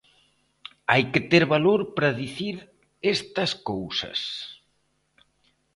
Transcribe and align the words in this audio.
¡Hai 0.91 1.03
que 1.11 1.21
ter 1.31 1.43
valor 1.55 1.81
para 1.95 2.17
dicir 2.23 2.55
estas 3.15 3.51
cousas! 3.69 4.19